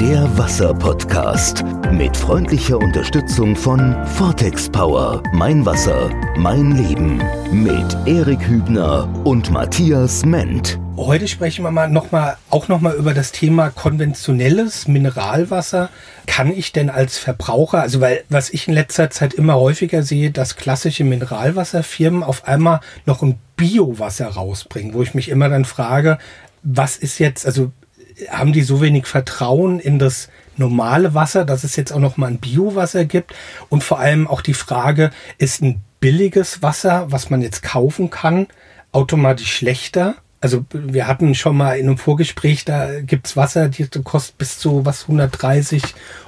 Der 0.00 0.36
Wasser-Podcast 0.36 1.62
mit 1.92 2.16
freundlicher 2.16 2.78
Unterstützung 2.78 3.54
von 3.54 3.94
Vortex 4.06 4.68
Power. 4.68 5.22
Mein 5.32 5.64
Wasser, 5.64 6.10
mein 6.36 6.72
Leben. 6.72 7.22
Mit 7.52 7.96
Erik 8.04 8.44
Hübner 8.44 9.08
und 9.24 9.52
Matthias 9.52 10.24
Ment. 10.26 10.80
Heute 10.96 11.28
sprechen 11.28 11.64
wir 11.64 11.70
mal 11.70 11.88
noch 11.88 12.10
mal, 12.10 12.36
auch 12.50 12.66
noch 12.66 12.80
mal 12.80 12.94
über 12.94 13.14
das 13.14 13.30
Thema 13.30 13.70
konventionelles 13.70 14.88
Mineralwasser. 14.88 15.90
Kann 16.26 16.50
ich 16.50 16.72
denn 16.72 16.90
als 16.90 17.16
Verbraucher, 17.16 17.80
also 17.80 18.00
weil 18.00 18.24
was 18.28 18.50
ich 18.50 18.66
in 18.66 18.74
letzter 18.74 19.10
Zeit 19.10 19.32
immer 19.32 19.54
häufiger 19.54 20.02
sehe, 20.02 20.32
dass 20.32 20.56
klassische 20.56 21.04
Mineralwasserfirmen 21.04 22.24
auf 22.24 22.48
einmal 22.48 22.80
noch 23.06 23.22
ein 23.22 23.38
Biowasser 23.56 24.26
rausbringen, 24.26 24.92
wo 24.92 25.02
ich 25.02 25.14
mich 25.14 25.28
immer 25.28 25.48
dann 25.48 25.64
frage, 25.64 26.18
was 26.64 26.96
ist 26.96 27.20
jetzt, 27.20 27.46
also 27.46 27.70
haben 28.30 28.52
die 28.52 28.62
so 28.62 28.80
wenig 28.80 29.06
Vertrauen 29.06 29.80
in 29.80 29.98
das 29.98 30.28
normale 30.56 31.14
Wasser, 31.14 31.44
dass 31.44 31.64
es 31.64 31.76
jetzt 31.76 31.92
auch 31.92 31.98
noch 31.98 32.16
mal 32.16 32.28
ein 32.28 32.38
Biowasser 32.38 33.04
gibt 33.04 33.34
und 33.68 33.82
vor 33.82 33.98
allem 33.98 34.26
auch 34.28 34.40
die 34.40 34.54
Frage, 34.54 35.10
ist 35.38 35.62
ein 35.62 35.82
billiges 36.00 36.62
Wasser, 36.62 37.06
was 37.10 37.30
man 37.30 37.42
jetzt 37.42 37.62
kaufen 37.62 38.10
kann, 38.10 38.46
automatisch 38.92 39.52
schlechter? 39.52 40.16
Also 40.40 40.64
wir 40.70 41.06
hatten 41.06 41.34
schon 41.34 41.56
mal 41.56 41.78
in 41.78 41.86
einem 41.86 41.96
Vorgespräch, 41.96 42.66
da 42.66 43.00
gibt's 43.00 43.34
Wasser, 43.36 43.68
die 43.68 43.88
kostet 44.04 44.36
bis 44.36 44.58
zu 44.58 44.84
was 44.84 45.02
130 45.02 45.82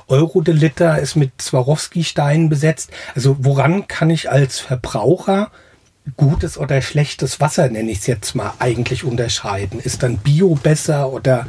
Euro 0.08 0.40
der 0.40 0.54
Liter, 0.54 0.98
ist 0.98 1.16
mit 1.16 1.42
Swarovski-Steinen 1.42 2.48
besetzt. 2.48 2.90
Also 3.14 3.36
woran 3.40 3.88
kann 3.88 4.08
ich 4.08 4.30
als 4.30 4.58
Verbraucher 4.58 5.50
gutes 6.16 6.56
oder 6.56 6.80
schlechtes 6.82 7.40
Wasser, 7.40 7.68
nenne 7.68 7.90
ich 7.90 7.98
es 7.98 8.06
jetzt 8.06 8.34
mal, 8.34 8.52
eigentlich 8.58 9.04
unterscheiden? 9.04 9.80
Ist 9.80 10.02
dann 10.02 10.18
Bio 10.18 10.54
besser 10.54 11.12
oder 11.12 11.46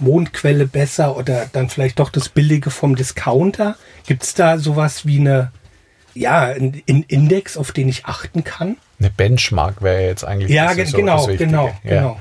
Mondquelle 0.00 0.66
besser 0.66 1.16
oder 1.16 1.46
dann 1.52 1.68
vielleicht 1.68 2.00
doch 2.00 2.10
das 2.10 2.28
Billige 2.28 2.70
vom 2.70 2.96
Discounter? 2.96 3.76
Gibt 4.06 4.24
es 4.24 4.34
da 4.34 4.58
sowas 4.58 5.06
wie 5.06 5.20
eine, 5.20 5.52
ja, 6.14 6.42
ein 6.42 6.82
Index, 6.86 7.56
auf 7.56 7.72
den 7.72 7.88
ich 7.88 8.06
achten 8.06 8.42
kann? 8.42 8.76
Eine 8.98 9.10
Benchmark 9.10 9.82
wäre 9.82 10.02
jetzt 10.02 10.24
eigentlich 10.24 10.50
ja, 10.50 10.74
so 10.74 10.96
genau, 10.96 11.26
genau, 11.26 11.66
ja. 11.84 11.90
genau. 11.90 12.20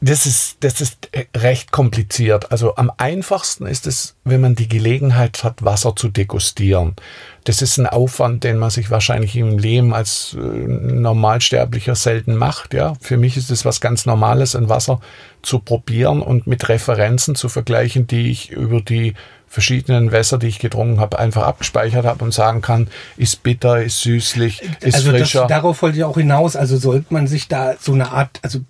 Das 0.00 0.26
ist, 0.26 0.58
das 0.60 0.80
ist 0.80 1.08
recht 1.36 1.72
kompliziert. 1.72 2.52
Also 2.52 2.76
am 2.76 2.92
einfachsten 2.98 3.66
ist 3.66 3.86
es, 3.88 4.14
wenn 4.22 4.40
man 4.40 4.54
die 4.54 4.68
Gelegenheit 4.68 5.42
hat, 5.42 5.64
Wasser 5.64 5.96
zu 5.96 6.08
degustieren. 6.08 6.94
Das 7.42 7.62
ist 7.62 7.78
ein 7.78 7.86
Aufwand, 7.86 8.44
den 8.44 8.58
man 8.58 8.70
sich 8.70 8.90
wahrscheinlich 8.90 9.34
im 9.34 9.58
Leben 9.58 9.92
als 9.92 10.36
äh, 10.38 10.38
Normalsterblicher 10.40 11.96
selten 11.96 12.36
macht. 12.36 12.74
Ja, 12.74 12.94
für 13.00 13.16
mich 13.16 13.36
ist 13.36 13.50
es 13.50 13.64
was 13.64 13.80
ganz 13.80 14.06
Normales, 14.06 14.54
ein 14.54 14.68
Wasser 14.68 15.00
zu 15.42 15.58
probieren 15.58 16.22
und 16.22 16.46
mit 16.46 16.68
Referenzen 16.68 17.34
zu 17.34 17.48
vergleichen, 17.48 18.06
die 18.06 18.30
ich 18.30 18.50
über 18.50 18.80
die 18.80 19.14
verschiedenen 19.48 20.12
Wässer, 20.12 20.38
die 20.38 20.46
ich 20.46 20.60
getrunken 20.60 21.00
habe, 21.00 21.18
einfach 21.18 21.42
abgespeichert 21.42 22.04
habe 22.04 22.22
und 22.22 22.32
sagen 22.32 22.60
kann, 22.60 22.88
ist 23.16 23.42
bitter, 23.42 23.82
ist 23.82 24.02
süßlich, 24.02 24.62
ist 24.80 24.94
also 24.94 25.10
frischer. 25.10 25.40
Das, 25.40 25.48
darauf 25.48 25.82
wollte 25.82 25.98
ich 25.98 26.04
auch 26.04 26.18
hinaus. 26.18 26.54
Also 26.54 26.76
sollte 26.76 27.12
man 27.12 27.26
sich 27.26 27.48
da 27.48 27.74
so 27.80 27.94
eine 27.94 28.12
Art, 28.12 28.38
also 28.42 28.60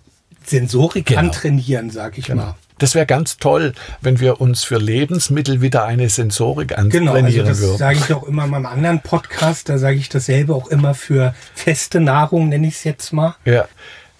Sensorik 0.45 1.07
genau. 1.07 1.21
antrainieren, 1.21 1.89
sag 1.89 2.17
ich 2.17 2.25
genau. 2.25 2.43
mal. 2.43 2.55
Das 2.79 2.95
wäre 2.95 3.05
ganz 3.05 3.37
toll, 3.37 3.73
wenn 4.01 4.21
wir 4.21 4.39
uns 4.39 4.63
für 4.63 4.77
Lebensmittel 4.77 5.61
wieder 5.61 5.83
eine 5.83 6.07
Sensorik 6.07 6.77
antrainieren 6.77 7.25
genau, 7.25 7.47
also 7.47 7.71
das 7.71 7.77
sage 7.77 7.99
ich 7.99 8.13
auch 8.13 8.23
immer 8.23 8.45
in 8.45 8.51
meinem 8.51 8.65
anderen 8.65 9.01
Podcast, 9.01 9.67
da 9.67 9.77
sage 9.77 9.97
ich 9.97 10.07
dasselbe 10.07 10.55
auch 10.55 10.67
immer 10.67 10.93
für 10.93 11.35
feste 11.53 11.99
Nahrung, 11.99 12.47
nenne 12.47 12.67
ich 12.67 12.75
es 12.75 12.83
jetzt 12.85 13.11
mal. 13.11 13.35
Ja, 13.43 13.65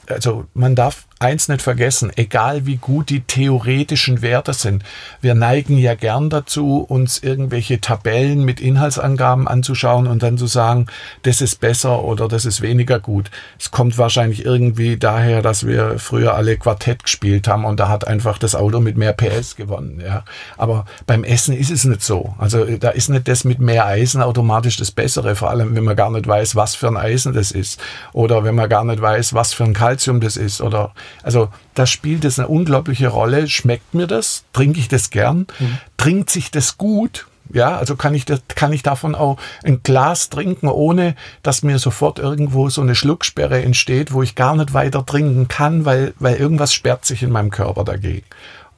also 0.08 0.46
man 0.54 0.76
darf 0.76 1.06
eins 1.20 1.50
nicht 1.50 1.62
vergessen, 1.62 2.12
egal 2.16 2.66
wie 2.66 2.78
gut 2.78 3.10
die 3.10 3.20
theoretischen 3.20 4.22
Werte 4.22 4.54
sind. 4.54 4.84
Wir 5.20 5.36
neigen 5.36 5.78
ja 5.78 5.94
gern 5.94 6.30
dazu, 6.30 6.80
uns 6.88 7.20
irgendwelche 7.20 7.82
Tabellen 7.82 8.46
mit 8.46 8.62
Inhaltsangaben 8.62 9.46
anzuschauen 9.46 10.08
und 10.08 10.24
dann 10.24 10.38
zu 10.38 10.48
sagen, 10.48 10.88
das 11.24 11.42
ist 11.42 11.60
besser 11.60 12.06
oder 12.06 12.30
das 12.30 12.46
ist 12.46 12.62
weniger 12.62 13.02
gut. 13.02 13.32
Es 13.60 13.70
kommt 13.70 13.98
wahrscheinlich 13.98 14.46
irgendwie 14.46 14.96
daher, 14.96 15.42
dass 15.42 15.68
wir 15.68 16.00
früher 16.00 16.36
alle 16.36 16.56
Quartett 16.56 17.04
gespielt 17.04 17.50
haben 17.50 17.66
und 17.66 17.82
da 17.82 17.90
hat 17.90 18.08
einfach 18.08 18.38
das 18.38 18.56
Auto 18.56 18.80
mit 18.80 18.96
mehr 18.96 19.12
PS 19.12 19.58
gewonnen. 19.58 20.00
Ja. 20.00 20.24
Aber 20.58 20.86
beim 21.06 21.26
Essen 21.26 21.54
ist 21.54 21.70
es 21.70 21.84
nicht 21.84 22.02
so. 22.02 22.34
Also 22.38 22.64
da 22.64 22.92
ist 22.92 23.10
nicht 23.10 23.28
das 23.28 23.44
mit 23.44 23.60
mehr 23.60 23.86
Eisen 23.86 24.22
automatisch 24.22 24.78
das 24.78 24.92
Bessere, 24.92 25.36
vor 25.36 25.50
allem 25.50 25.76
wenn 25.76 25.84
man 25.84 25.98
gar 25.98 26.12
nicht 26.12 26.28
weiß, 26.28 26.56
was 26.56 26.76
für 26.76 26.88
ein 26.88 26.96
Eisen 26.96 27.34
das 27.34 27.52
ist 27.52 27.78
oder 28.14 28.46
wenn 28.46 28.56
man 28.56 28.70
gar 28.70 28.86
nicht 28.86 29.02
weiß, 29.02 29.34
was 29.34 29.54
für 29.54 29.66
ein 29.66 29.74
Calcium 29.74 30.22
das 30.22 30.38
ist 30.38 30.62
oder 30.62 30.94
also 31.24 31.50
da 31.76 31.86
spielt 31.86 32.26
es 32.26 32.40
eine 32.40 32.48
unglaubliche 32.48 33.08
Rolle. 33.10 33.48
Schmeckt 33.48 33.94
mir 33.94 34.08
das? 34.08 34.44
Trinke 34.54 34.80
ich 34.80 34.88
das 34.88 35.10
gern? 35.10 35.48
Mhm. 35.60 35.78
Trinkt 35.98 36.30
sich 36.30 36.52
das 36.52 36.78
gut? 36.78 37.28
Ja, 37.52 37.78
also 37.78 37.96
kann 37.96 38.14
ich, 38.14 38.26
das, 38.26 38.42
kann 38.48 38.74
ich 38.74 38.84
davon 38.84 39.16
auch 39.16 39.38
ein 39.64 39.82
Glas 39.82 40.30
trinken, 40.30 40.68
ohne 40.68 41.16
dass 41.42 41.64
mir 41.64 41.80
sofort 41.80 42.20
irgendwo 42.20 42.70
so 42.70 42.82
eine 42.82 42.94
Schlucksperre 42.94 43.62
entsteht, 43.64 44.14
wo 44.14 44.22
ich 44.22 44.36
gar 44.36 44.56
nicht 44.56 44.74
weiter 44.74 45.04
trinken 45.06 45.48
kann, 45.48 45.84
weil, 45.84 46.14
weil 46.20 46.36
irgendwas 46.36 46.74
sperrt 46.74 47.06
sich 47.06 47.24
in 47.24 47.32
meinem 47.32 47.50
Körper 47.50 47.84
dagegen. 47.84 48.26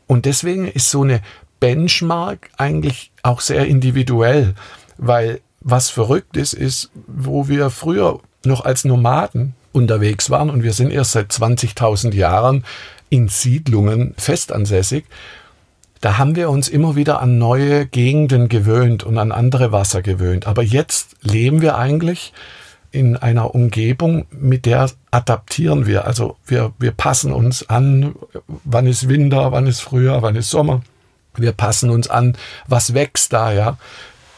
Und 0.07 0.25
deswegen 0.25 0.67
ist 0.67 0.89
so 0.89 1.03
eine 1.03 1.21
Benchmark 1.59 2.49
eigentlich 2.57 3.11
auch 3.23 3.41
sehr 3.41 3.67
individuell, 3.67 4.55
weil 4.97 5.41
was 5.59 5.89
verrückt 5.89 6.37
ist, 6.37 6.53
ist, 6.53 6.91
wo 7.07 7.47
wir 7.47 7.69
früher 7.69 8.19
noch 8.43 8.65
als 8.65 8.83
Nomaden 8.85 9.53
unterwegs 9.71 10.29
waren 10.29 10.49
und 10.49 10.63
wir 10.63 10.73
sind 10.73 10.91
erst 10.91 11.13
seit 11.13 11.31
20.000 11.31 12.13
Jahren 12.13 12.63
in 13.09 13.27
Siedlungen 13.27 14.13
festansässig. 14.17 15.05
Da 15.99 16.17
haben 16.17 16.35
wir 16.35 16.49
uns 16.49 16.67
immer 16.67 16.95
wieder 16.95 17.21
an 17.21 17.37
neue 17.37 17.85
Gegenden 17.85 18.49
gewöhnt 18.49 19.03
und 19.03 19.17
an 19.17 19.31
andere 19.31 19.71
Wasser 19.71 20.01
gewöhnt. 20.01 20.47
Aber 20.47 20.63
jetzt 20.63 21.15
leben 21.21 21.61
wir 21.61 21.77
eigentlich 21.77 22.33
in 22.91 23.15
einer 23.15 23.53
Umgebung, 23.53 24.25
mit 24.31 24.65
der 24.65 24.89
adaptieren 25.11 25.85
wir. 25.85 26.05
Also 26.05 26.37
wir, 26.45 26.73
wir 26.79 26.91
passen 26.91 27.31
uns 27.31 27.69
an, 27.69 28.15
wann 28.63 28.87
ist 28.87 29.07
Winter, 29.07 29.51
wann 29.51 29.67
ist 29.67 29.81
Frühjahr, 29.81 30.21
wann 30.21 30.35
ist 30.35 30.49
Sommer. 30.49 30.81
Wir 31.35 31.51
passen 31.53 31.89
uns 31.89 32.09
an, 32.09 32.35
was 32.67 32.93
wächst 32.93 33.31
da, 33.31 33.53
ja 33.53 33.77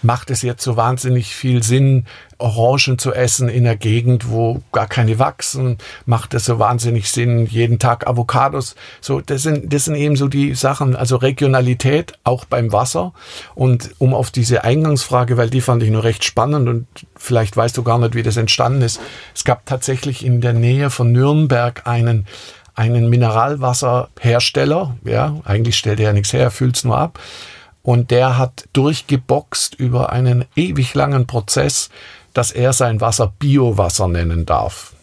macht 0.03 0.29
es 0.29 0.41
jetzt 0.41 0.63
so 0.63 0.77
wahnsinnig 0.77 1.33
viel 1.35 1.63
Sinn, 1.63 2.05
Orangen 2.37 2.97
zu 2.97 3.13
essen 3.13 3.47
in 3.47 3.63
der 3.63 3.77
Gegend, 3.77 4.29
wo 4.29 4.61
gar 4.73 4.87
keine 4.87 5.17
wachsen? 5.17 5.77
Macht 6.05 6.33
es 6.33 6.45
so 6.45 6.59
wahnsinnig 6.59 7.09
Sinn, 7.09 7.45
jeden 7.45 7.79
Tag 7.79 8.05
Avocados? 8.05 8.75
So, 8.99 9.21
das 9.21 9.43
sind, 9.43 9.71
das 9.71 9.85
sind 9.85 9.95
eben 9.95 10.17
so 10.17 10.27
die 10.27 10.53
Sachen, 10.53 10.95
also 10.95 11.15
Regionalität 11.15 12.13
auch 12.25 12.45
beim 12.45 12.73
Wasser. 12.73 13.13
Und 13.55 13.91
um 13.97 14.13
auf 14.13 14.29
diese 14.29 14.63
Eingangsfrage, 14.63 15.37
weil 15.37 15.49
die 15.49 15.61
fand 15.61 15.83
ich 15.83 15.89
nur 15.89 16.03
recht 16.03 16.25
spannend 16.25 16.67
und 16.67 16.87
vielleicht 17.15 17.55
weißt 17.55 17.77
du 17.77 17.83
gar 17.83 17.97
nicht, 17.97 18.13
wie 18.13 18.23
das 18.23 18.37
entstanden 18.37 18.81
ist. 18.81 18.99
Es 19.33 19.45
gab 19.45 19.65
tatsächlich 19.65 20.25
in 20.25 20.41
der 20.41 20.53
Nähe 20.53 20.89
von 20.89 21.11
Nürnberg 21.11 21.87
einen 21.87 22.27
einen 22.75 23.07
Mineralwasserhersteller, 23.07 24.97
ja, 25.03 25.39
eigentlich 25.45 25.77
stellt 25.77 25.99
er 25.99 26.07
ja 26.07 26.13
nichts 26.13 26.33
her, 26.33 26.41
er 26.41 26.49
füllt 26.49 26.75
es 26.75 26.83
nur 26.83 26.97
ab 26.97 27.19
und 27.83 28.11
der 28.11 28.37
hat 28.37 28.67
durchgeboxt 28.73 29.75
über 29.75 30.11
einen 30.11 30.45
ewig 30.55 30.93
langen 30.95 31.27
Prozess, 31.27 31.89
dass 32.33 32.51
er 32.51 32.73
sein 32.73 33.01
Wasser 33.01 33.31
Biowasser 33.37 34.07
nennen 34.07 34.45
darf. 34.45 34.93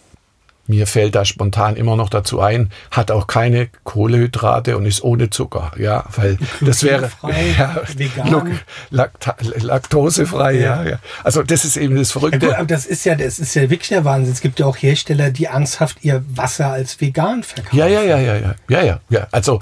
Mir 0.66 0.86
fällt 0.86 1.16
da 1.16 1.24
spontan 1.24 1.74
immer 1.74 1.96
noch 1.96 2.08
dazu 2.08 2.40
ein, 2.40 2.70
hat 2.92 3.10
auch 3.10 3.26
keine 3.26 3.68
Kohlehydrate 3.82 4.76
und 4.76 4.86
ist 4.86 5.02
ohne 5.02 5.28
Zucker, 5.28 5.72
ja, 5.76 6.04
weil 6.14 6.38
das 6.60 6.84
wäre 6.84 7.10
ja, 7.58 7.82
vegan. 7.96 8.60
Lakt 8.90 9.26
laktosefrei, 9.62 10.60
ja. 10.60 10.84
ja. 10.84 10.98
Also 11.24 11.42
das 11.42 11.64
ist 11.64 11.76
eben 11.76 11.96
das 11.96 12.12
Verrückte. 12.12 12.38
Ja, 12.38 12.52
gut, 12.52 12.58
aber 12.58 12.66
das 12.68 12.86
ist 12.86 13.04
ja, 13.04 13.16
das 13.16 13.40
ist 13.40 13.54
ja 13.54 13.62
wirklich 13.62 13.88
der 13.88 14.04
Wahnsinn. 14.04 14.32
Es 14.32 14.40
gibt 14.40 14.60
ja 14.60 14.66
auch 14.66 14.76
Hersteller, 14.76 15.30
die 15.30 15.46
ernsthaft 15.46 15.98
ihr 16.02 16.22
Wasser 16.28 16.70
als 16.70 17.00
vegan 17.00 17.42
verkaufen. 17.42 17.76
Ja, 17.76 17.88
ja, 17.88 18.02
ja, 18.02 18.18
ja, 18.18 18.36
ja, 18.36 18.54
ja, 18.68 18.82
ja. 18.82 19.00
ja. 19.10 19.26
Also 19.32 19.60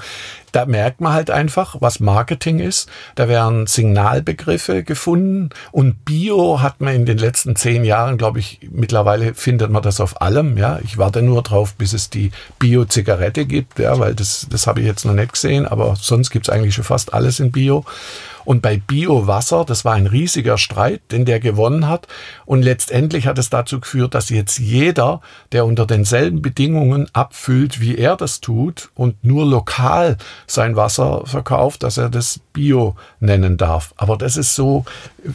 da 0.53 0.67
merkt 0.67 1.01
man 1.01 1.13
halt 1.13 1.31
einfach, 1.31 1.77
was 1.81 2.01
Marketing 2.01 2.59
ist. 2.59 2.89
Da 3.15 3.29
werden 3.29 3.67
Signalbegriffe 3.67 4.83
gefunden 4.83 5.51
und 5.73 6.05
Bio 6.05 6.63
hat 6.63 6.81
man 6.81 6.95
in 6.95 7.07
den 7.07 7.19
letzten 7.19 7.57
zehn 7.57 7.85
Jahren, 7.85 8.19
glaube 8.19 8.39
ich, 8.39 8.61
mittlerweile 8.71 9.35
findet 9.35 9.71
man 9.71 9.83
das 9.83 10.01
auf 10.01 10.21
allem. 10.21 10.57
Ja, 10.57 10.79
ich 10.83 10.99
warte 10.99 11.23
nur 11.23 11.43
drauf, 11.43 11.75
bis 11.75 11.93
es 11.93 12.11
die 12.11 12.31
Bio-Zigarette 12.59 13.47
gibt, 13.47 13.79
ja, 13.79 13.99
weil 13.99 14.15
das, 14.15 14.47
das 14.51 14.67
habe 14.67 14.81
ich 14.81 14.87
jetzt 14.87 15.05
noch 15.05 15.15
nicht 15.15 15.33
gesehen, 15.33 15.67
aber 15.67 15.97
sonst 15.97 16.31
gibt 16.31 16.49
es 16.49 16.55
eigentlich 16.55 16.75
schon 16.75 16.85
fast 16.85 17.15
alles 17.15 17.41
in 17.41 17.53
Bio. 17.53 17.85
Und 18.49 18.63
bei 18.63 18.79
Biowasser, 18.79 19.67
das 19.67 19.85
war 19.85 19.93
ein 19.93 20.07
riesiger 20.07 20.57
Streit, 20.57 21.03
den 21.13 21.27
der 21.27 21.39
gewonnen 21.39 21.87
hat. 21.87 22.09
Und 22.47 22.63
letztendlich 22.63 23.27
hat 23.27 23.37
es 23.37 23.51
dazu 23.51 23.79
geführt, 23.79 24.15
dass 24.15 24.31
jetzt 24.31 24.59
jeder, 24.59 25.21
der 25.53 25.67
unter 25.67 25.85
denselben 25.85 26.41
Bedingungen 26.41 27.09
abfüllt, 27.13 27.79
wie 27.79 27.99
er 27.99 28.17
das 28.17 28.41
tut 28.41 28.89
und 28.95 29.23
nur 29.23 29.45
lokal 29.45 30.17
sein 30.47 30.77
Wasser 30.77 31.27
verkauft, 31.27 31.83
dass 31.83 31.99
er 31.99 32.09
das 32.09 32.41
Bio 32.59 32.97
nennen 33.21 33.57
darf. 33.57 33.95
Aber 33.97 34.19
das 34.19 34.37
ist 34.37 34.57
so 34.57 34.85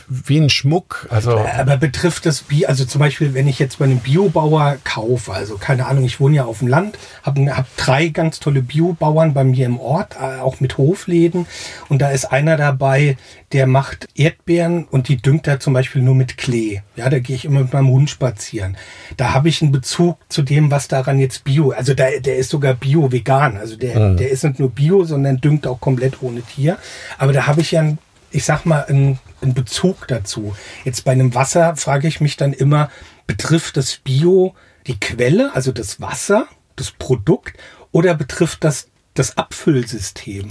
wie 0.09 0.37
ein 0.37 0.49
Schmuck. 0.49 1.07
Also 1.09 1.37
Aber 1.37 1.77
betrifft 1.77 2.25
das 2.25 2.41
Bio, 2.41 2.67
also 2.67 2.83
zum 2.83 2.99
Beispiel, 2.99 3.33
wenn 3.33 3.47
ich 3.47 3.59
jetzt 3.59 3.79
bei 3.79 3.85
einem 3.85 3.99
Biobauer 3.99 4.75
kaufe, 4.83 5.31
also 5.31 5.57
keine 5.57 5.85
Ahnung, 5.85 6.03
ich 6.03 6.19
wohne 6.19 6.35
ja 6.35 6.43
auf 6.43 6.59
dem 6.59 6.67
Land, 6.67 6.99
habe 7.23 7.55
hab 7.55 7.65
drei 7.77 8.09
ganz 8.09 8.41
tolle 8.41 8.61
Biobauern 8.61 9.33
bei 9.33 9.45
mir 9.45 9.65
im 9.65 9.79
Ort, 9.79 10.17
äh, 10.19 10.41
auch 10.41 10.59
mit 10.59 10.77
Hofläden. 10.77 11.45
Und 11.87 12.01
da 12.01 12.09
ist 12.09 12.25
einer 12.25 12.57
dabei, 12.57 13.15
der 13.53 13.67
macht 13.67 14.07
Erdbeeren 14.15 14.83
und 14.83 15.07
die 15.07 15.17
düngt 15.17 15.47
er 15.47 15.61
zum 15.61 15.73
Beispiel 15.73 16.01
nur 16.01 16.15
mit 16.15 16.37
Klee. 16.37 16.81
Ja, 16.97 17.09
da 17.09 17.19
gehe 17.19 17.35
ich 17.35 17.45
immer 17.45 17.61
mit 17.61 17.71
meinem 17.71 17.89
Hund 17.89 18.09
spazieren. 18.09 18.75
Da 19.15 19.33
habe 19.33 19.47
ich 19.47 19.61
einen 19.61 19.71
Bezug 19.71 20.17
zu 20.27 20.41
dem, 20.41 20.71
was 20.71 20.87
daran 20.89 21.19
jetzt 21.19 21.45
Bio, 21.45 21.71
also 21.71 21.93
der, 21.93 22.19
der 22.19 22.35
ist 22.37 22.49
sogar 22.49 22.73
Bio-Vegan. 22.73 23.55
Also 23.55 23.77
der, 23.77 23.99
mhm. 23.99 24.17
der 24.17 24.29
ist 24.29 24.43
nicht 24.43 24.59
nur 24.59 24.71
Bio, 24.71 25.05
sondern 25.05 25.37
düngt 25.39 25.67
auch 25.67 25.79
komplett 25.79 26.21
ohne 26.21 26.41
Tier. 26.41 26.77
Aber 27.17 27.33
da 27.33 27.47
habe 27.47 27.61
ich 27.61 27.71
ja 27.71 27.81
einen, 27.81 27.99
ich 28.31 28.45
sag 28.45 28.65
mal, 28.65 28.85
einen, 28.85 29.19
einen 29.41 29.53
Bezug 29.53 30.07
dazu. 30.07 30.55
Jetzt 30.83 31.05
bei 31.05 31.11
einem 31.11 31.35
Wasser 31.35 31.75
frage 31.75 32.07
ich 32.07 32.21
mich 32.21 32.37
dann 32.37 32.53
immer, 32.53 32.89
betrifft 33.27 33.77
das 33.77 33.97
Bio 33.97 34.55
die 34.87 34.99
Quelle, 34.99 35.51
also 35.53 35.71
das 35.71 36.01
Wasser, 36.01 36.47
das 36.75 36.91
Produkt, 36.91 37.57
oder 37.91 38.15
betrifft 38.15 38.63
das 38.63 38.87
das 39.13 39.37
Abfüllsystem? 39.37 40.49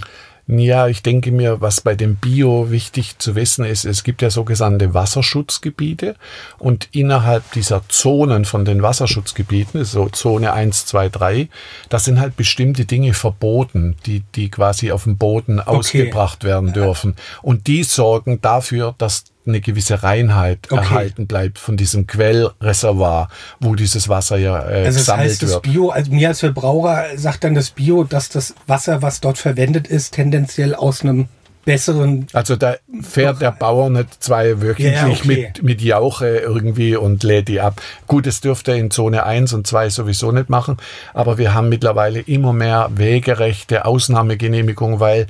Ja, 0.49 0.89
ich 0.89 1.03
denke 1.03 1.31
mir, 1.31 1.61
was 1.61 1.81
bei 1.81 1.95
dem 1.95 2.17
Bio 2.17 2.71
wichtig 2.71 3.19
zu 3.19 3.37
wissen 3.37 3.65
ist, 3.65 3.85
es 3.85 4.03
gibt 4.03 4.23
ja 4.23 4.31
sogenannte 4.31 4.93
Wasserschutzgebiete 4.93 6.17
und 6.59 6.89
innerhalb 6.93 7.51
dieser 7.53 7.83
Zonen 7.89 8.45
von 8.45 8.65
den 8.65 8.83
Wasserschutzgebieten, 8.83 9.85
so 9.85 10.09
Zone 10.09 10.53
1, 10.53 10.87
2, 10.87 11.09
3, 11.11 11.49
da 11.89 11.99
sind 12.01 12.19
halt 12.19 12.37
bestimmte 12.37 12.85
Dinge 12.87 13.15
verboten, 13.15 13.97
die, 14.05 14.25
die 14.35 14.51
quasi 14.51 14.91
auf 14.91 15.05
dem 15.05 15.17
Boden 15.17 15.61
okay. 15.61 15.71
ausgebracht 15.71 16.43
werden 16.43 16.73
dürfen. 16.73 17.15
Und 17.41 17.69
die 17.69 17.85
sorgen 17.85 18.41
dafür, 18.41 18.97
dass 18.99 19.32
eine 19.47 19.61
gewisse 19.61 20.03
Reinheit 20.03 20.71
okay. 20.71 20.77
erhalten 20.77 21.27
bleibt 21.27 21.59
von 21.59 21.77
diesem 21.77 22.07
Quellreservoir, 22.07 23.29
wo 23.61 23.75
dieses 23.75 24.09
Wasser 24.09 24.37
ja 24.37 24.69
äh, 24.69 24.87
also 24.87 24.99
das 24.99 25.17
heißt, 25.17 25.43
das 25.43 25.51
wird. 25.51 25.63
Bio, 25.63 25.91
also 25.91 26.13
mir 26.13 26.29
als 26.29 26.41
Verbraucher 26.41 27.07
sagt 27.17 27.45
dann 27.45 27.55
das 27.55 27.71
Bio, 27.71 28.05
dass 28.05 28.29
das 28.29 28.55
Wasser, 28.67 29.03
was 29.03 29.21
dort 29.21 29.39
verwendet 29.39 29.89
ist, 29.89 30.15
tendenziell 30.15 30.75
aus 30.75 31.03
einem 31.03 31.29
besseren. 31.65 32.27
Also 32.33 32.57
da 32.57 32.77
fährt 33.03 33.41
der 33.41 33.53
Bauer 33.53 33.91
nicht 33.91 34.23
zwei 34.23 34.61
wirklich 34.61 34.95
ja, 34.95 35.07
okay. 35.07 35.53
mit, 35.55 35.63
mit 35.63 35.83
Jauche 35.83 36.27
irgendwie 36.27 36.97
und 36.97 37.23
lädt 37.23 37.49
die 37.49 37.61
ab. 37.61 37.81
Gut, 38.07 38.27
das 38.27 38.41
dürfte 38.41 38.73
er 38.73 38.79
in 38.79 38.91
Zone 38.91 39.25
1 39.25 39.53
und 39.53 39.67
2 39.67 39.91
sowieso 39.91 40.33
nicht 40.33 40.51
machen, 40.51 40.77
aber 41.15 41.39
wir 41.39 41.55
haben 41.55 41.69
mittlerweile 41.69 42.21
immer 42.21 42.53
mehr 42.53 42.91
wegerechte 42.95 43.85
Ausnahmegenehmigungen, 43.85 45.01
weil 45.01 45.27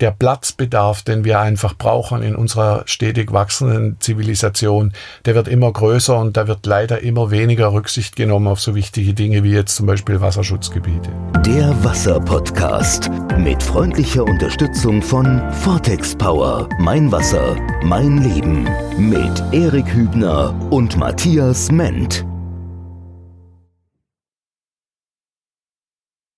der 0.00 0.10
Platzbedarf, 0.10 1.02
den 1.02 1.24
wir 1.24 1.40
einfach 1.40 1.76
brauchen 1.76 2.22
in 2.22 2.36
unserer 2.36 2.82
stetig 2.86 3.32
wachsenden 3.32 3.96
Zivilisation, 4.00 4.92
der 5.24 5.34
wird 5.34 5.48
immer 5.48 5.72
größer 5.72 6.18
und 6.18 6.36
da 6.36 6.48
wird 6.48 6.66
leider 6.66 7.02
immer 7.02 7.30
weniger 7.30 7.72
Rücksicht 7.72 8.16
genommen 8.16 8.48
auf 8.48 8.60
so 8.60 8.74
wichtige 8.74 9.14
Dinge 9.14 9.42
wie 9.42 9.52
jetzt 9.52 9.76
zum 9.76 9.86
Beispiel 9.86 10.20
Wasserschutzgebiete. 10.20 11.10
Der 11.44 11.84
Wasser-Podcast 11.84 13.10
mit 13.38 13.62
freundlicher 13.62 14.24
Unterstützung 14.24 15.00
von 15.02 15.42
Vortex 15.52 16.14
Power. 16.14 16.68
Mein 16.78 17.10
Wasser, 17.10 17.56
mein 17.82 18.18
Leben. 18.18 18.68
Mit 18.98 19.42
Erik 19.52 19.92
Hübner 19.92 20.54
und 20.70 20.96
Matthias 20.96 21.70
Ment. 21.70 22.26